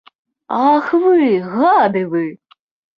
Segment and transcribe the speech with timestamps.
[0.71, 1.13] Ах, вы,
[1.61, 2.27] гады вы!